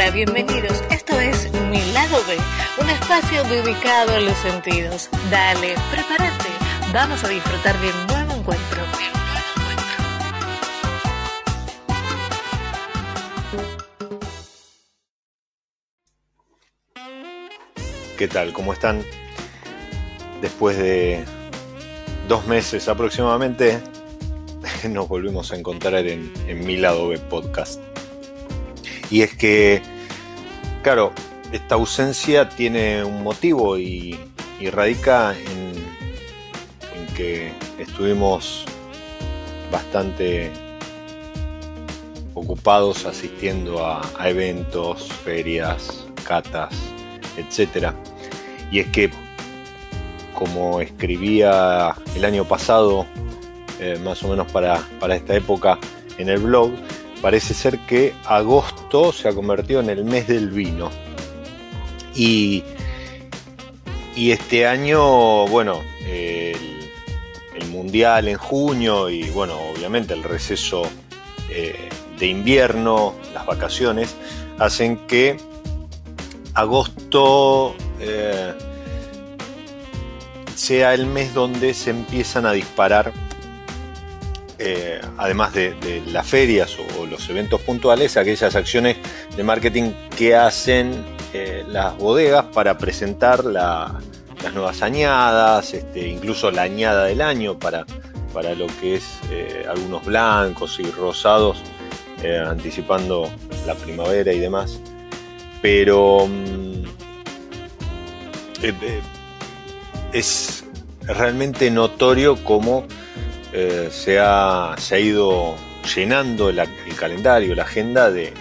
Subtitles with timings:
[0.00, 0.80] Hola, bienvenidos.
[0.92, 2.36] Esto es Mi Lado B,
[2.80, 5.10] un espacio dedicado a los sentidos.
[5.28, 6.48] Dale, prepárate.
[6.92, 8.80] Vamos a disfrutar de un nuevo encuentro.
[18.16, 18.52] ¿Qué tal?
[18.52, 19.02] ¿Cómo están?
[20.40, 21.24] Después de
[22.28, 23.80] dos meses aproximadamente,
[24.88, 26.32] nos volvimos a encontrar en,
[26.64, 27.87] Mi Lado B podcast.
[29.10, 29.82] Y es que,
[30.82, 31.12] claro,
[31.52, 34.18] esta ausencia tiene un motivo y,
[34.72, 35.68] radica en,
[37.14, 38.64] que estuvimos
[39.72, 40.52] bastante
[42.34, 46.72] ocupados asistiendo a, eventos, ferias, catas,
[47.36, 47.92] etc.
[48.70, 49.10] Y es que,
[50.34, 53.06] como escribía el año pasado,
[53.80, 55.78] eh, más o menos para, para esta época
[56.18, 56.70] en el blog,
[57.20, 60.90] parece ser que agosto se ha convertido en el mes del vino.
[62.14, 62.64] Y,
[64.16, 66.56] este año, bueno, el,
[67.70, 70.82] mundial en junio y bueno, obviamente el receso
[71.50, 71.88] eh,
[72.18, 74.16] de invierno, las vacaciones,
[74.58, 75.36] hacen que
[76.54, 78.52] agosto eh,
[80.54, 83.12] sea el mes donde se empiezan a disparar
[84.60, 88.96] eh, además de, las ferias o, los eventos puntuales, aquellas acciones
[89.36, 93.92] de marketing que hacen eh, las bodegas para presentar las
[94.52, 97.86] nuevas añadas, este, incluso la añada del año para,
[98.34, 101.58] para lo que es eh, algunos blancos y rosados,
[102.46, 103.30] anticipando
[103.64, 104.80] la primavera y demás.
[105.62, 106.82] Pero mm,
[110.12, 110.64] es
[111.02, 112.86] realmente notorio cómo
[113.52, 115.54] eh, se, ha, ido
[115.94, 118.32] llenando el calendario, la agenda de,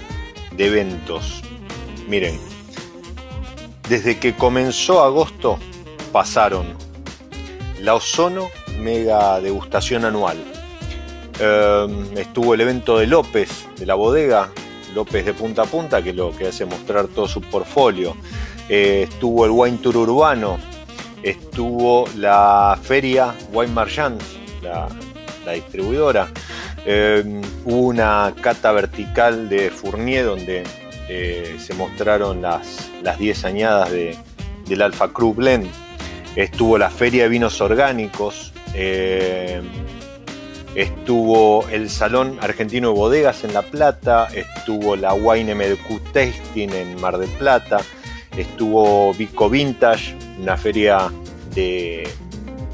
[0.57, 1.41] eventos.
[2.07, 2.39] Miren,
[3.87, 5.59] desde que comenzó agosto
[6.11, 6.75] pasaron
[7.81, 10.37] la Ozono Mega Degustación Anual.
[11.39, 14.49] Em, estuvo el evento de López, de la bodega,
[14.93, 18.15] López de punta a punta, que lo que hace mostrar todo su portfolio.
[18.67, 20.57] Eh, estuvo el Wine Tour Urbano,
[21.23, 24.21] estuvo la feria Wine Marchand,
[24.67, 26.27] la, distribuidora.
[26.85, 27.23] Eh,
[27.65, 30.63] hubo una cata vertical de Fournier donde
[31.09, 34.17] eh, se mostraron las, las 10 añadas de,
[34.67, 35.67] del Alfa Cru Blend.
[36.35, 38.53] Estuvo la Feria de Vinos Orgánicos.
[38.73, 39.61] Eh,
[40.75, 44.27] estuvo el Salón Argentino de Bodegas en La Plata.
[44.33, 47.79] Estuvo la Wine MDQ Tasting en Mar del Plata.
[48.35, 51.11] Estuvo Vico Vintage, una feria
[51.55, 52.07] de,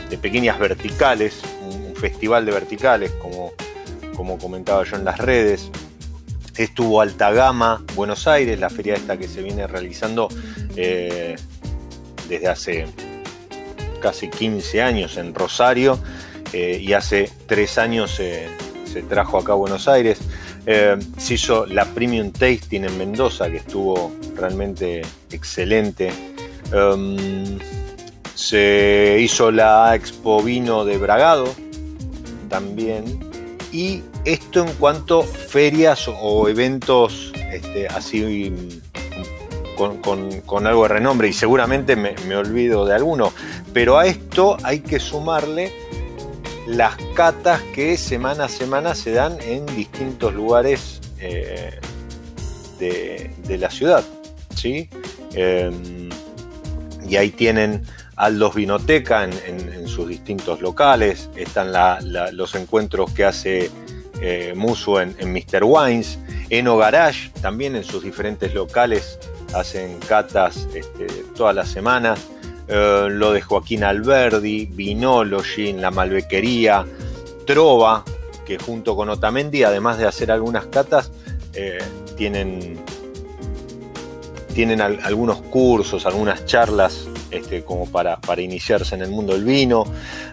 [0.09, 1.41] de pequeñas verticales,
[2.03, 3.53] festival de verticales, como,
[4.17, 5.71] como comentaba yo en las redes.
[6.57, 10.27] Estuvo Alta Gama, Buenos Aires, la feria esta que se viene realizando
[10.75, 11.37] eh,
[12.27, 12.85] desde hace
[14.01, 15.97] casi 15 años en Rosario
[16.51, 18.49] eh, y hace 3 años se
[19.07, 20.19] trajo acá a Buenos Aires.
[20.65, 26.11] Eh, se hizo la Premium Tasting en Mendoza, que estuvo realmente excelente.
[26.73, 27.59] Em,
[28.35, 31.53] se hizo la Expo Vino de Bragado,
[32.53, 33.19] también.
[33.71, 38.53] Y esto en cuanto a ferias o eventos este, así
[40.45, 43.33] con, algo de renombre, y seguramente me, olvido de alguno,
[43.73, 45.73] pero a esto hay que sumarle
[46.67, 51.79] las catas que semana a semana se dan en distintos lugares eh,
[52.77, 54.03] de, la ciudad.
[54.55, 54.87] ¿sí?
[55.33, 56.09] Em,
[57.09, 57.83] y ahí tienen
[58.16, 61.72] Aldos Vinoteca en, sus distintos locales, están
[62.35, 63.72] los encuentros que hace
[64.22, 65.63] eh, en, Mr.
[65.63, 66.19] Wines,
[66.50, 69.19] Eno Garage también en sus diferentes locales
[69.53, 72.19] hacen catas este, todas las semanas,
[72.68, 76.86] eh, lo de Joaquín Alberdi, Vinology en la Malbequería,
[77.45, 78.04] Trova,
[78.45, 81.12] que junto con Otamendi, además de hacer algunas catas,
[81.54, 81.80] eh,
[82.18, 82.80] tienen,
[84.54, 89.85] tienen algunos cursos, algunas charlas este, como para, iniciarse en el mundo del vino.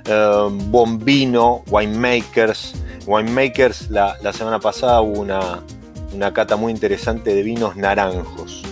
[0.04, 2.74] Eh, Bombino, Winemakers.
[3.06, 8.62] Winemakers, la, la semana pasada hubo una, cata muy interesante de vinos naranjos.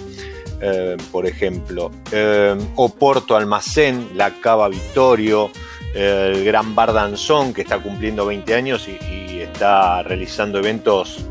[0.61, 5.51] Eh, por ejemplo, eh, Oporto Almacén, la Cava Vittorio,
[5.95, 11.25] el Gran Bardanzón, que está cumpliendo 20 años y, está realizando eventos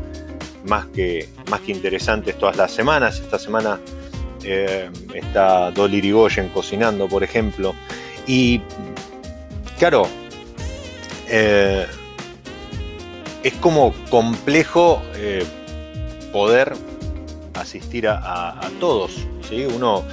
[0.64, 3.20] más que, más que interesantes todas las semanas.
[3.20, 3.78] Esta semana
[4.44, 7.74] eh, está Dolly Rigoyen cocinando, por ejemplo.
[8.26, 8.60] Y
[9.78, 10.06] claro,
[11.28, 11.86] eh,
[13.42, 15.44] es como complejo eh,
[16.32, 16.72] poder
[17.54, 19.26] asistir a, todos.
[19.48, 19.66] ¿sí?
[19.66, 20.04] Uno,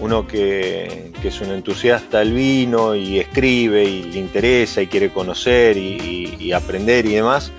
[0.00, 5.76] uno que, es un entusiasta del vino y escribe y le interesa y quiere conocer
[5.76, 7.52] y, aprender y demás,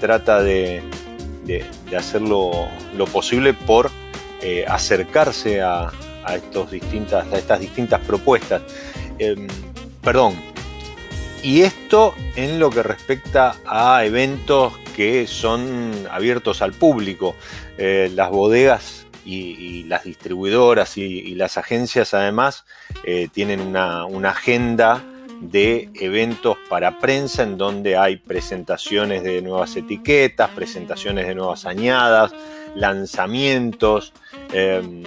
[0.00, 0.82] trata de,
[1.96, 2.68] hacer lo,
[3.12, 3.90] posible por
[4.42, 5.90] eh, acercarse a,
[6.34, 8.62] estos distintas, a estas distintas propuestas.
[9.18, 9.48] Em,
[10.02, 10.34] perdón,
[11.42, 17.34] y esto en lo que respecta a eventos que son abiertos al público.
[17.78, 22.64] Eh, las bodegas y, las distribuidoras y, las agencias además
[23.04, 25.02] eh, tienen una, agenda
[25.40, 32.32] de eventos para prensa en donde hay presentaciones de nuevas etiquetas, presentaciones de nuevas añadas,
[32.74, 34.12] lanzamientos,
[34.52, 35.02] em,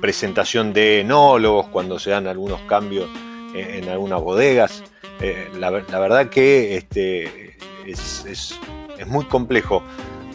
[0.00, 3.08] presentación de enólogos cuando se dan algunos cambios
[3.54, 4.82] en, algunas bodegas.
[5.20, 7.56] Eh, la, verdad que este,
[7.86, 8.58] es,
[9.06, 9.82] muy complejo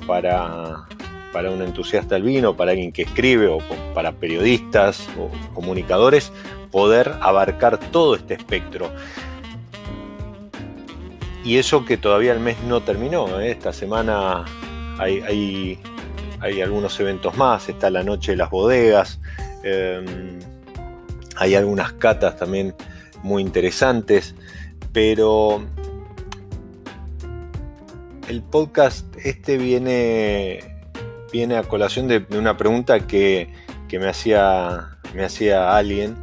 [0.05, 0.85] para,
[1.33, 3.59] para un entusiasta del vino, para alguien que escribe o
[3.93, 6.31] para periodistas o comunicadores,
[6.71, 8.91] poder abarcar todo este espectro.
[11.43, 13.39] Y eso que todavía el mes no terminó.
[13.39, 13.51] ¿eh?
[13.51, 14.45] Esta semana
[14.99, 15.79] hay,
[16.41, 17.69] algunos eventos más.
[17.69, 19.19] Está la noche de las bodegas.
[19.63, 20.39] Em,
[21.37, 22.75] hay algunas catas también
[23.23, 24.35] muy interesantes,
[24.93, 25.63] pero
[28.29, 30.59] el podcast este viene,
[31.31, 33.49] viene a colación de, una pregunta que,
[33.91, 36.15] me, hacía, me hacía alguien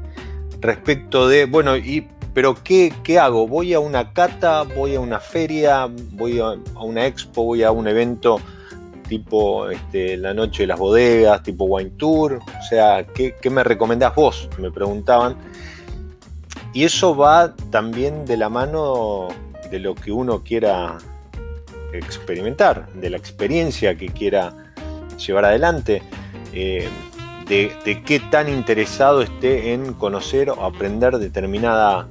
[0.61, 3.47] respecto de, bueno, y, pero ¿qué, ¿qué, hago?
[3.47, 4.63] ¿Voy a una cata?
[4.63, 5.89] ¿Voy a una feria?
[6.13, 7.45] ¿Voy a, una expo?
[7.45, 8.41] ¿Voy a un evento
[9.12, 12.38] tipo este, la noche de las bodegas, tipo wine tour?
[12.38, 14.49] O sea, ¿qué, me recomendás vos?
[14.59, 15.37] Me preguntaban.
[16.73, 19.29] Y eso va también de la mano
[19.70, 20.97] de lo que uno quiera
[21.93, 24.73] experimentar, de la experiencia que quiera
[25.19, 26.03] llevar adelante,
[26.55, 26.88] eh,
[27.47, 32.09] de, qué tan interesado esté en conocer o aprender determinada,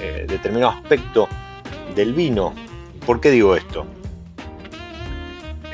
[0.00, 1.28] eh, determinado aspecto
[1.94, 2.54] del vino.
[3.04, 3.84] ¿Por qué digo esto?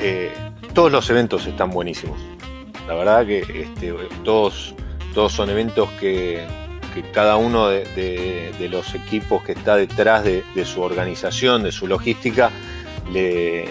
[0.01, 0.33] Eh,
[0.75, 2.19] todos los eventos están buenísimos.
[2.87, 4.75] La verdad que este, todos,
[5.15, 6.45] todos son eventos que,
[7.13, 12.51] cada uno de, los equipos que está detrás de, su organización, de su logística,
[13.11, 13.65] le,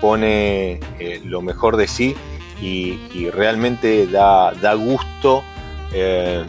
[0.00, 2.16] pone eh, lo mejor de sí
[2.60, 5.42] y, realmente da, gusto
[5.92, 6.42] eh,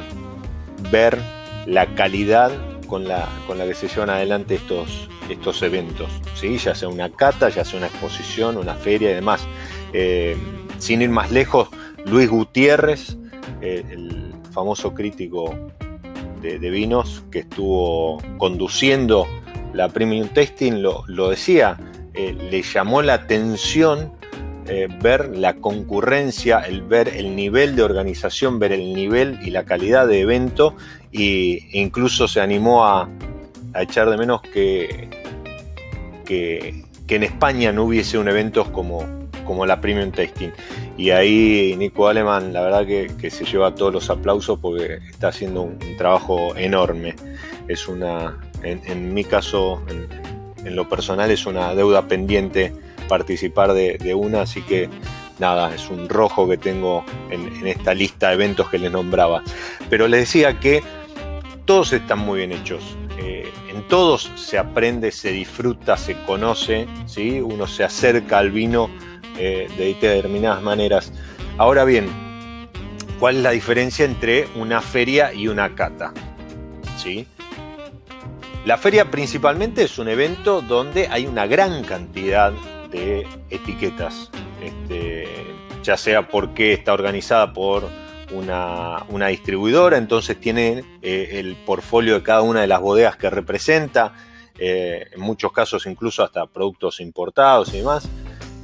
[0.89, 1.19] ver
[1.65, 2.51] la calidad
[2.87, 6.57] con la, con la que se llevan adelante estos, estos eventos, ¿sí?
[6.57, 9.45] ya sea una cata, ya sea una exposición, una feria y demás.
[9.93, 10.37] Eh,
[10.79, 11.69] sin ir más lejos,
[12.05, 13.17] Luis Gutiérrez,
[13.61, 15.55] el famoso crítico
[16.41, 19.27] de, vinos que estuvo conduciendo
[19.73, 21.77] la Premium Tasting lo, decía,
[22.13, 24.13] eh, le llamó la atención
[24.65, 29.63] eh, ver la concurrencia, el ver el nivel de organización, ver el nivel y la
[29.63, 30.75] calidad de evento
[31.13, 33.09] e incluso se animó a,
[33.75, 35.07] echar de menos que,
[36.25, 39.05] que en España no hubiese un evento como,
[39.47, 40.51] como la Premium Tasting.
[40.97, 45.63] Y ahí Nico Aleman, la verdad que, se lleva todos los aplausos porque está haciendo
[45.63, 47.15] un, trabajo enorme.
[47.67, 52.73] Es una, en, mi caso, en, lo personal, es una deuda pendiente
[53.07, 54.89] participar de, una, así que
[55.39, 59.43] nada, es un rojo que tengo en, esta lista de eventos que les nombraba.
[59.89, 60.83] Pero les decía que
[61.65, 62.97] todos están muy bien hechos.
[63.19, 67.39] Eh, en todos se aprende, se disfruta, se conoce, ¿sí?
[67.41, 68.89] uno se acerca al vino
[69.37, 71.11] eh, de determinadas maneras.
[71.57, 72.09] Ahora bien,
[73.19, 76.13] ¿cuál es la diferencia entre una feria y una cata?
[76.97, 77.27] ¿Sí?
[78.65, 82.51] La feria principalmente es un evento donde hay una gran cantidad
[82.91, 84.29] de etiquetas,
[84.61, 85.27] este,
[85.83, 87.87] ya sea porque está organizada por
[88.31, 94.13] una, distribuidora, entonces tiene eh, el portfolio de cada una de las bodegas que representa,
[94.59, 98.09] eh, en muchos casos incluso hasta productos importados y demás.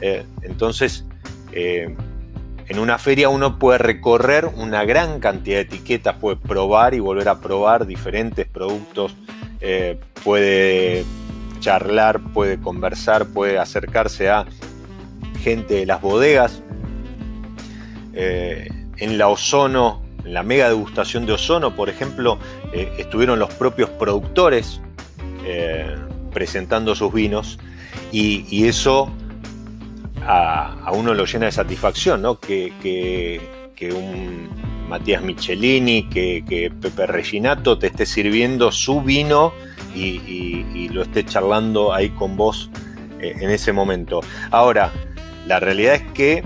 [0.02, 1.06] Eh, entonces,
[1.52, 1.96] eh,
[2.68, 7.30] en una feria uno puede recorrer una gran cantidad de etiquetas, puede probar y volver
[7.30, 9.16] a probar diferentes productos,
[9.62, 11.06] eh, puede
[11.60, 14.46] charlar, puede conversar, puede acercarse a
[15.42, 16.62] gente de las bodegas.
[18.16, 22.38] en la Ozono, en la mega degustación de Ozono, por ejemplo,
[22.98, 24.80] estuvieron los propios productores
[26.32, 27.58] presentando sus vinos
[28.12, 29.12] y eso
[30.26, 32.40] a, uno lo llena de satisfacción, ¿no?
[32.40, 33.42] Que,
[33.94, 34.48] un
[34.88, 39.54] Matías Michelini, que, Pepe Reginato te esté sirviendo su vino
[39.96, 42.70] y, lo esté charlando ahí con vos
[43.20, 44.22] eh, en ese momento.
[44.52, 44.92] Ahora,
[45.48, 46.44] la realidad es que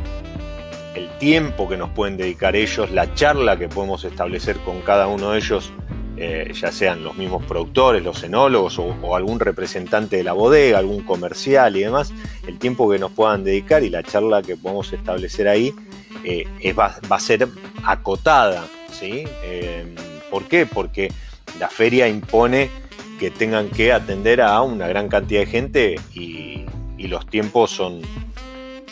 [0.96, 5.32] el tiempo que nos pueden dedicar ellos, la charla que podemos establecer con cada uno
[5.32, 5.72] de ellos,
[6.20, 11.04] eh, ya sean los mismos productores, los enólogos o, algún representante de la bodega, algún
[11.04, 12.12] comercial y demás,
[12.48, 15.76] el tiempo que nos puedan dedicar y la charla que podemos establecer ahí
[16.24, 17.48] eh, va, a ser
[17.84, 18.66] acotada.
[18.92, 19.26] ¿sí?
[19.44, 19.86] Eh,
[20.32, 20.66] ¿Por qué?
[20.66, 21.12] Porque
[21.60, 22.72] la feria impone
[23.20, 26.66] que tengan que atender a una gran cantidad de gente y,
[27.08, 28.02] los tiempos son,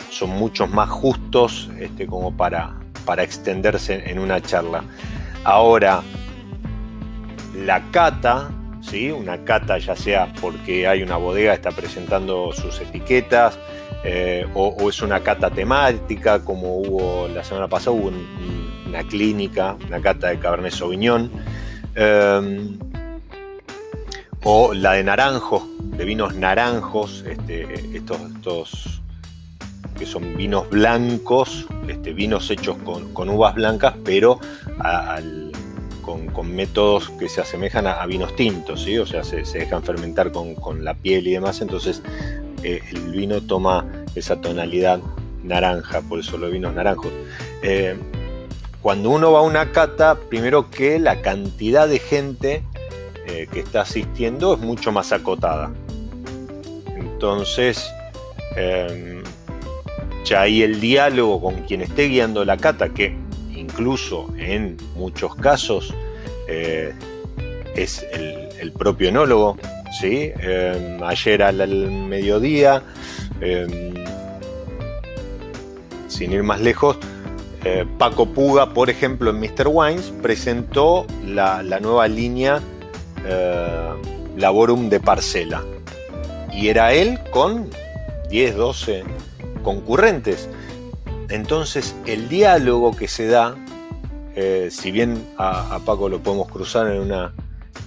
[0.09, 4.85] son muchos más justos este, como para, para extenderse en una charla.
[5.43, 6.01] Ahora,
[7.55, 8.49] la cata,
[8.81, 9.11] ¿sí?
[9.11, 13.57] una cata ya sea porque hay una bodega está presentando sus etiquetas,
[14.03, 18.11] eh, o, es una cata temática, como hubo la semana pasada, hubo
[18.87, 21.31] una clínica, una cata de Cabernet Sauvignon,
[21.95, 22.77] em,
[24.43, 27.63] o la de naranjos, de vinos naranjos, este,
[27.95, 29.01] estos, estos
[29.97, 32.77] que son vinos blancos, este, vinos hechos
[33.13, 34.39] con, uvas blancas, pero
[34.79, 35.51] al
[36.05, 38.97] con, métodos que se asemejan a, vinos tintos, ¿sí?
[38.97, 42.01] o sea, se, dejan fermentar con, la piel y demás, entonces
[42.63, 44.99] eh, el vino toma esa tonalidad
[45.43, 47.11] naranja, por eso los vinos naranjos.
[47.63, 47.97] Eh,
[48.81, 52.63] cuando uno va a una cata, primero que la cantidad de gente
[53.25, 55.71] eh, que está asistiendo es mucho más acotada.
[56.95, 57.83] Entonces,
[60.23, 63.24] ya ahí el diálogo con quien esté guiando la cata, que
[63.65, 65.93] incluso en muchos casos
[66.47, 66.93] eh,
[67.75, 69.57] es el, propio enólogo.
[69.99, 70.31] ¿sí?
[70.39, 72.83] Em, ayer al, mediodía,
[73.41, 73.93] em,
[76.07, 76.97] sin ir más lejos,
[77.63, 79.67] eh, Paco Puga, por ejemplo, en Mr.
[79.67, 82.61] Wines, presentó la, nueva línea
[83.25, 83.89] eh,
[84.37, 85.63] Laborum de Parcela.
[86.51, 87.69] Y era él con
[88.29, 89.03] 10, 12
[89.63, 90.49] concurrentes.
[91.29, 93.55] Entonces el diálogo que se da,
[94.35, 97.33] eh, si bien a, Paco lo podemos cruzar en una,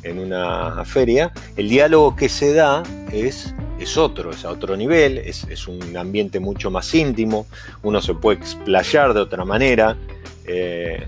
[0.02, 5.18] en una feria, el diálogo que se da es, es otro, es a otro nivel,
[5.18, 7.46] es, un ambiente mucho más íntimo,
[7.82, 9.96] uno se puede explayar de otra manera.
[10.46, 11.06] Eh,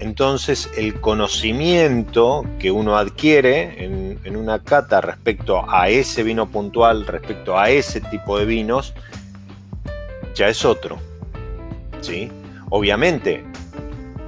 [0.00, 7.04] entonces el conocimiento que uno adquiere en, en, una cata respecto a ese vino puntual,
[7.04, 8.94] respecto a ese tipo de vinos,
[10.38, 10.98] ya es otro.
[12.00, 12.30] ¿sí?
[12.70, 13.44] Obviamente,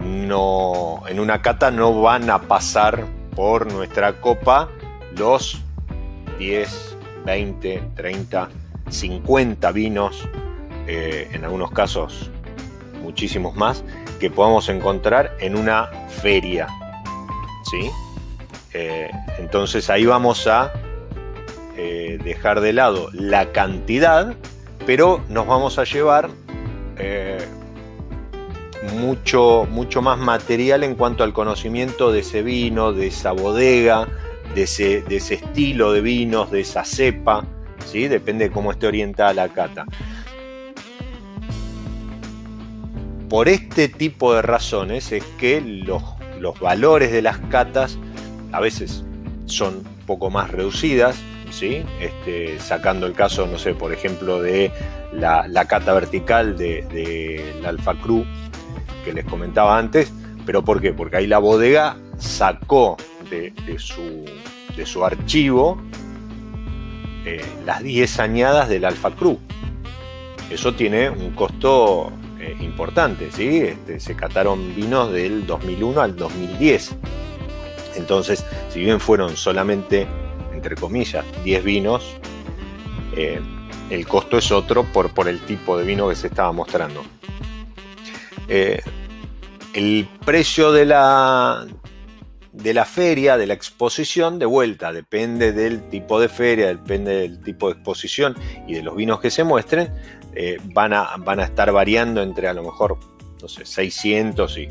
[0.01, 4.69] no, en una cata no van a pasar por nuestra copa
[5.17, 5.63] los
[6.39, 8.49] 10, 20, 30,
[8.89, 10.29] 50 vinos,
[10.87, 12.31] eh, en algunos casos
[13.03, 13.85] muchísimos más,
[14.19, 16.67] que podamos encontrar en una feria.
[17.71, 17.91] ¿sí?
[18.75, 20.73] Eh, entonces ahí vamos a
[21.77, 24.37] eh, dejar de lado la cantidad
[24.91, 26.31] pero nos vamos a llevar
[26.99, 27.39] eh,
[28.99, 34.09] mucho, mucho más material en cuanto al conocimiento de ese vino, de esa bodega,
[34.53, 37.45] de ese, de ese estilo de vinos, de esa cepa,
[37.87, 38.09] ¿sí?
[38.09, 39.87] depende de cómo esté orientada la cata.
[43.29, 46.03] Por este tipo de razones es que los,
[46.41, 47.97] los valores de las catas
[48.51, 49.05] a veces
[49.47, 51.17] son un poco más reducidas,
[51.51, 51.85] ¿sí?
[52.01, 54.73] Este, sacando el caso, no sé, por ejemplo, de
[55.13, 58.25] la, cata vertical del de, Alfa Cru
[59.05, 60.13] que les comentaba antes,
[60.47, 60.93] pero ¿por qué?
[60.93, 62.97] Porque ahí la bodega sacó
[63.31, 64.25] de, su,
[64.77, 65.81] de su, archivo
[67.25, 69.39] eh, las 10 añadas del Alfa Cru.
[70.51, 73.59] Eso tiene un costo eh, importante, ¿sí?
[73.59, 76.97] Este, se cataron vinos del 2001 al 2010.
[77.97, 80.07] Entonces, si bien fueron solamente
[80.61, 82.19] entre comillas, 10 vinos,
[83.17, 83.41] eh,
[83.89, 87.03] el costo es otro por, por, el tipo de vino que se estaba mostrando.
[88.47, 88.83] Eh,
[89.73, 91.67] el precio de la,
[92.53, 97.41] de la feria, de la exposición, de vuelta, depende del tipo de feria, depende del
[97.41, 98.37] tipo de exposición
[98.69, 99.91] y de los vinos que se muestren,
[100.35, 102.99] eh, van, a, van a estar variando entre a lo mejor,
[103.41, 104.69] no sé, 600 y,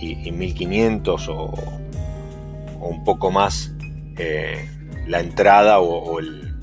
[0.00, 3.74] y, 1500 o, o, un poco más
[5.10, 6.56] la entrada o, el,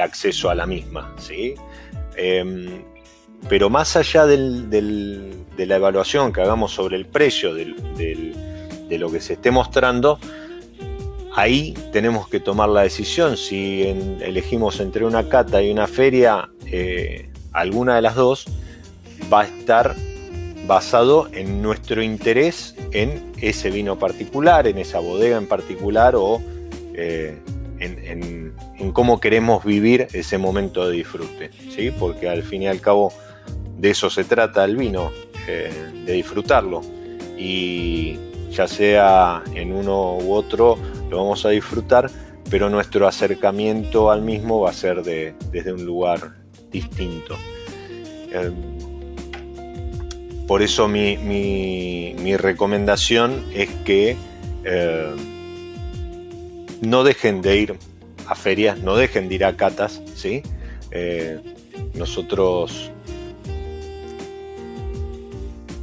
[0.00, 1.14] acceso a la misma.
[1.18, 1.54] ¿sí?
[2.16, 2.82] Em,
[3.48, 9.34] pero más allá de la evaluación que hagamos sobre el precio de lo que se
[9.34, 10.18] esté mostrando,
[11.34, 13.36] ahí tenemos que tomar la decisión.
[13.36, 13.82] Si
[14.20, 18.46] elegimos entre una cata y una feria, eh, alguna de las dos
[19.32, 19.94] va a estar
[20.66, 26.40] basado en nuestro interés en ese vino particular, en esa bodega en particular o
[27.02, 27.34] eh,
[27.78, 31.90] en, cómo queremos vivir ese momento de disfrute, ¿sí?
[31.90, 33.10] porque al fin y al cabo
[33.78, 35.10] de eso se trata el vino,
[35.48, 35.72] eh,
[36.04, 36.82] de disfrutarlo.
[37.38, 38.18] Y
[38.50, 40.76] ya sea en uno u otro,
[41.08, 42.10] lo vamos a disfrutar,
[42.50, 46.34] pero nuestro acercamiento al mismo va a ser desde un lugar
[46.70, 47.36] distinto.
[48.30, 48.54] Em,
[50.46, 54.16] por eso mi, recomendación es que
[54.64, 55.39] em,
[56.80, 57.78] no dejen de ir
[58.26, 60.42] a ferias, no dejen de ir a catas, ¿sí?
[60.90, 61.38] Eh,
[61.94, 62.90] nosotros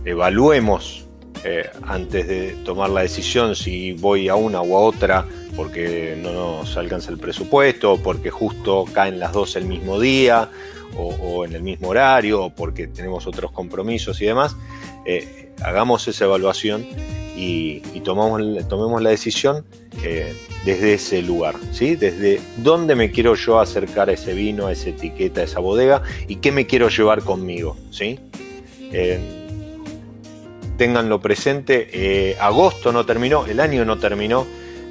[0.06, 1.06] evaluemos
[1.44, 5.26] eh, antes de tomar la decisión si voy a una u a otra
[5.56, 10.50] porque no nos alcanza el presupuesto, porque justo caen las dos el mismo día,
[10.96, 14.56] o, en el mismo horario, o porque tenemos otros compromisos y demás,
[15.06, 16.86] eh, hagamos esa evaluación
[17.38, 19.66] y, tomamos, tomemos la decisión
[20.04, 20.34] eh,
[20.66, 21.96] desde ese lugar, ¿sí?
[21.96, 26.02] Desde dónde me quiero yo acercar a ese vino, a esa etiqueta, a esa bodega
[26.28, 28.20] y qué me quiero llevar conmigo, ¿sí?
[30.78, 34.46] Ténganlo presente, agosto no terminó, el año no terminó,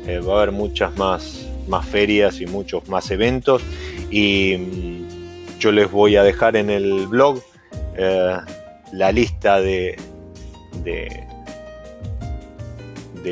[0.06, 3.62] eh, va a haber muchas más, más ferias y muchos más eventos.
[4.10, 7.42] Y mm, yo les voy a dejar en el blog
[7.96, 8.36] eh,
[8.92, 9.96] la lista de,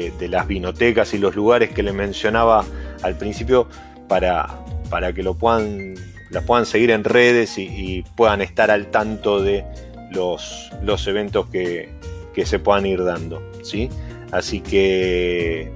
[0.02, 2.64] de, las vinotecas y los lugares que les mencionaba
[3.02, 3.68] al principio
[4.08, 4.48] para,
[4.90, 5.94] para que lo puedan,
[6.30, 9.64] las puedan seguir en redes y, puedan estar al tanto de
[10.10, 11.90] los, los eventos que,
[12.34, 13.42] que se puedan ir dando.
[13.62, 13.88] ¿sí?
[14.32, 15.72] Así que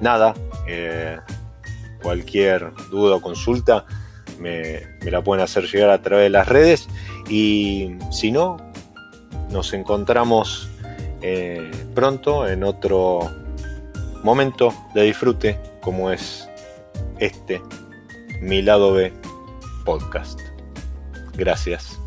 [0.00, 0.34] nada,
[0.68, 1.18] eh,
[2.02, 3.86] cualquier duda o consulta
[4.38, 6.88] me, la pueden hacer llegar a través de las redes
[7.28, 8.58] y si no,
[9.50, 10.68] nos encontramos
[11.22, 13.45] eh, pronto en otro
[14.26, 16.48] momento de disfrute como es
[17.20, 17.62] este,
[18.40, 19.12] mi lado B
[19.84, 20.40] podcast.
[21.34, 21.98] Gracias.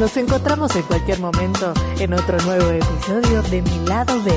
[0.00, 4.32] Nos encontramos en cualquier momento en otro nuevo episodio de Mi lado B.